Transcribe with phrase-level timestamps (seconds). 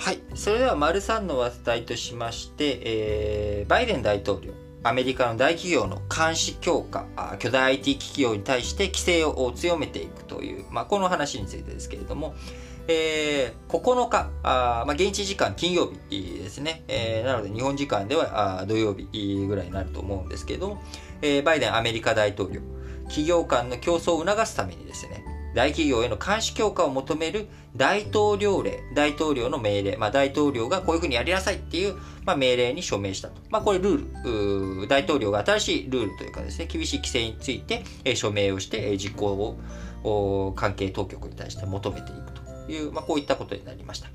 [0.00, 0.22] はい。
[0.34, 7.04] それでは、丸3の話題としまして、えー、バイデン大統領、アメリカの大企業の監視強化、
[7.38, 12.34] 巨大 IT 企業に対して規制を強めていくという、まあ、この話についてですけれども、
[12.88, 20.82] えー、9日、あまあ、現地時間金曜日ですね、えー、なので日本時間ではあ土曜日ぐらいになると思うんですけれども、
[21.20, 22.62] えー、バイデンアメリカ大統領、
[23.04, 25.22] 企業間の競争を促すためにですね、
[25.54, 33.40] 大企業への監視強化を求める大統領令、大統領の命令、まあ、大統領がこういうふうにやりなさいっていう、まあ、命令に署名したと。
[33.50, 39.56] まあ、これルール大統領が新しいルールというかですね、厳しい規制について、え署名をして、え実行
[40.04, 44.08] を関係当局に対して求めていくという、まあ、こういったことになりました。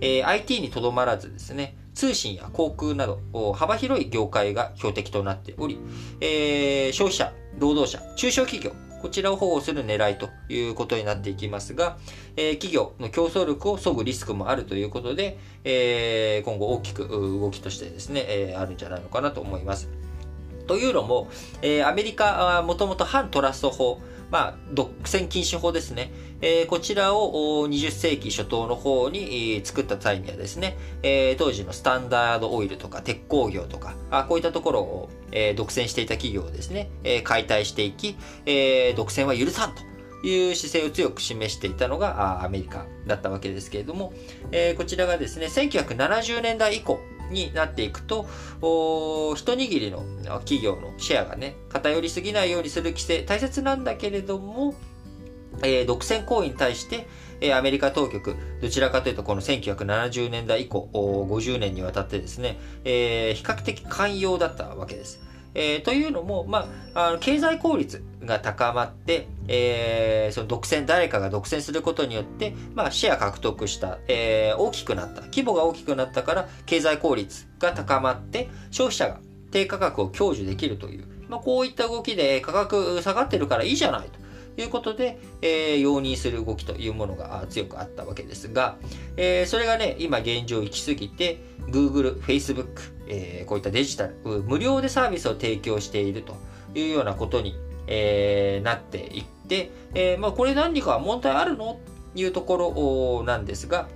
[0.00, 3.20] えー、IT にとどまらずですね、通信や航空など
[3.52, 5.78] 幅広い業界が標的となっており、
[6.20, 8.72] えー、消費者、労働者、中小企業、
[9.04, 11.98] こちらを保護する狙いということになっていきますが、
[12.38, 19.90] えー、企業の競争力を削ぐリスクもあるということで、えー、今後大きく動きとしてですね、えー、あるんじゃないのかなと思います。
[20.66, 21.28] というのも、
[21.62, 26.10] えー、アメリカはもともと反トラスト法、まあ、独占禁止法ですね。
[26.40, 39.82] えー、こちらを20世紀初頭の方に、作った際にはですね、えー、当時のスタンダードオイルとか鉄鋼業とか、あこういったところを、えー、独占していた企業をですね、えー、解体していき、えー、独占は許さんと。
[40.26, 44.14] いう姿勢を強く示していたのがアメリカだったわけですけれども、
[44.52, 46.98] えー、こちらがですね、1970年代以降、
[47.30, 48.26] になっていくと、
[48.60, 50.04] 一握りの
[50.40, 54.74] 企業のシェアがね、偏りすぎないようにする規制、大切なんだけれども、
[55.62, 57.06] えー、独占行為に対して、
[57.40, 65.20] えー、アメリカ当局、どちらかというとこの1970年代以降、50年にわたってですね、えー、比較的寛容だったわけです。
[65.54, 79.20] えー、というのも、まあ、あの経済効率が高まって、えー、その独占、誰かが独占することによって、まあ、シェア獲得した、えー、大きくなった、規模が大きくなったから、経済効率が高まって、消費者が
[79.50, 84.23] 低価格を享受できるという、まあ、こういった動きで価格下がってるからいいじゃないと。
[84.56, 88.76] いうことで、えー、容認する動きというものが強くあったわけですが、
[89.16, 94.14] えー、それがね、今現状行き過ぎて、Google、Facebook、えー、こういったデジタル、
[94.46, 96.36] 無料でサービスを提供していると
[96.74, 97.54] いうようなことに、
[97.86, 101.80] えー、なっていって、えー、まあ、これ何か問題あるの？
[102.14, 103.88] というところなんですが、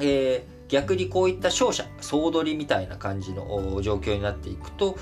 [0.00, 4.98] えー逆にこういった商社、総取りみたいな感じの状況になっていくと、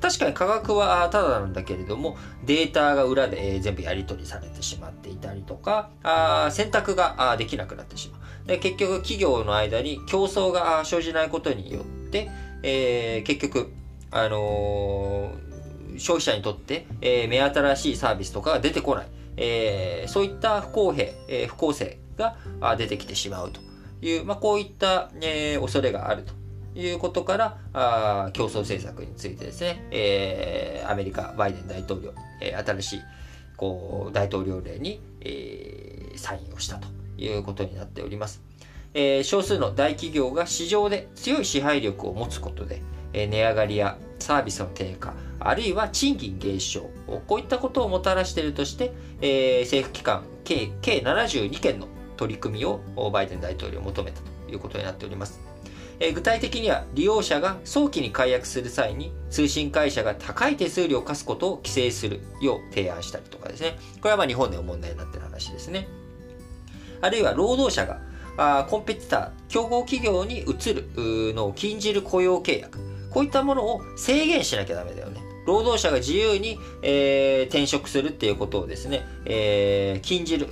[0.00, 5.90] 確かに価格はただなんだけれども、データが裏で全部やり取りされてしまっていたりとか、
[6.50, 8.20] 選択ができなくなってしまう。
[8.46, 12.30] で結局企業の間に競争が生じないことによって、
[12.62, 13.72] え、結局、
[14.10, 15.32] あの、
[15.96, 19.06] 消費者にとって、え、目新しいサービスとかが出てこない。
[19.36, 21.12] え、そういった不公平、
[21.48, 22.36] 不公正が
[22.76, 23.60] 出てきてしまうと。
[24.04, 26.34] いう、まあ、こういった、えー、恐れがあると
[26.78, 33.00] いうことから、あ競争政策についてですね、えー、アメリカ、バイデン大統領、えー、新しい
[33.56, 38.42] こう大統領令に、えー、サインをしたということになっております。
[38.92, 42.82] えー、少数の大企業が市場で強い支配力を持つことで、
[43.12, 46.90] えー、値上がりやサービスの低下、あるいは賃金減少、
[47.26, 52.80] こういったことをもたらしているとして、えー、政府機関計計72件の取り組みを
[53.12, 55.40] バイデン大統領求めたということになっております。
[56.00, 63.78] え具体的には利用者が早期に解約する際に通信会社が高い手数料を課すことを規制するよう提案したりとかですね。
[64.00, 65.88] これはま日本でも問題になってる話ですね。
[67.00, 68.00] あるいは労働者が
[68.36, 70.88] あコンペティター、競合企業に移る
[71.34, 72.78] のを禁じる雇用契約。
[73.10, 75.23] こういったものを制限しなきゃダメだよね。
[75.46, 80.46] 労働者が自由に、えー、転職するっていうことをですね、えー、禁じる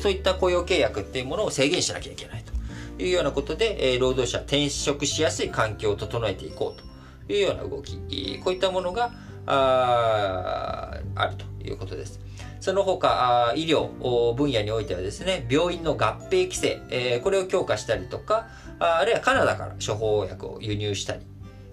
[0.00, 7.96] そういった雇用契約っていうものを制限しなきゃいけないというようなことで、えー、労働者転職しやすい環境を整えていこうというような動き、
[8.42, 9.12] こういったものが
[9.46, 12.20] ああるということです。
[12.60, 18.48] その他、医療分野においてはですね、病院の合併規制、えー、これを強化したりとか、
[18.80, 21.20] あるいはカナダから処方薬を輸入したり、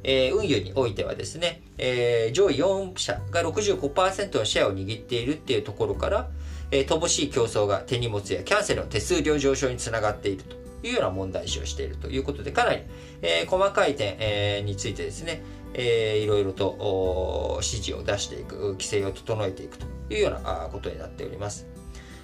[0.03, 6.29] えー、運輸においてはですね、えー、上位4社が65%のシェアを握っているっていうところから、
[6.71, 10.55] えー、乏しい競争が手荷物やキャンセルの手数料上昇につながっていると
[10.87, 12.83] いうような問題視をしているということで、かなり、
[13.21, 15.41] えー、細かい点、えー、についてですね、
[15.73, 21.67] えー、いろいろと指示を出していく、規制を整えていくというようなことになっております。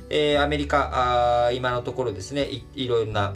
[0.09, 3.33] えー、アメリカ、あ今のところですねい、いろんな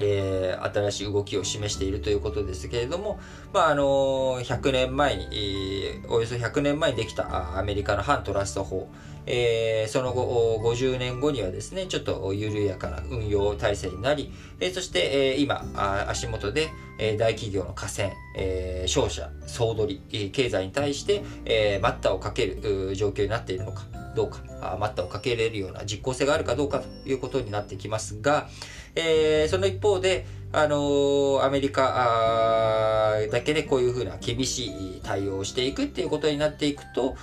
[0.00, 3.18] えー、新しい動きを示しているということですけれども、
[3.52, 8.88] まあ、あの100年前に、えー、およそ100年前にできたアメリカの反トラスト法、
[9.26, 15.64] えー、その後、50年後にはですね、ちょっと緩やかな運用体制になり、え、そして、えー、今、
[16.08, 24.05] 足元で、えー、大企業の河川、えー、商社、総取り、経済に対して、えー、待ったをかける状況になっているのか。
[24.16, 24.40] どうか、
[24.80, 28.48] 待ったをかけれるような実効性があるかどうかということになってきますが、
[28.96, 37.16] えー、その一方で、あの、アメリカだけでこういうふうな厳しい対応をしていくっていうことになっていくと、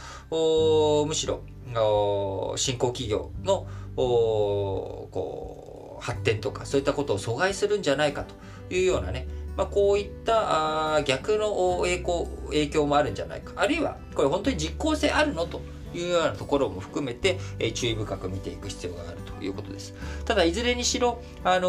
[1.05, 1.41] むしろ、
[2.55, 3.65] 新興企業の
[3.95, 5.09] こ
[6.01, 8.35] う発展とかそういったことを阻害するんじゃないかと
[8.73, 13.53] いうようなね、まあ、こういったあ逆の影響影響もあるんじゃないか。
[13.55, 15.61] あるいはこれ本当に実効性あるのと
[15.97, 19.93] いうようなところも含めて、えー、注意深く見ていく必要があるということです。
[20.25, 21.67] ただ、いずれにしろ、あの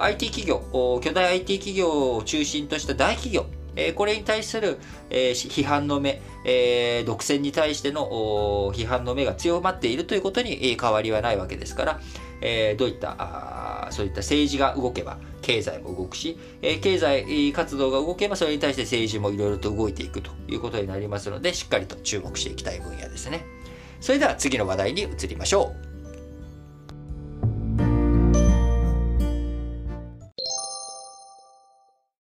[0.00, 3.46] ー、IT 企業、巨大 IT 企業を中心とした大企業、
[3.76, 4.78] えこれに対する、
[5.10, 12.00] え批判の目、え独占に対しての批判の目が強まっているということに変わりはないわけですから、
[12.40, 15.18] えどういったそういった政治が動けば
[15.50, 23.44] 経済も動くし、え経済活動が動けばそれに対して政治もいろいろと動いていくということになりますのでしっかりと注目していきたい分野ですね。
[24.00, 25.89] それでは次の話題に移りましょう。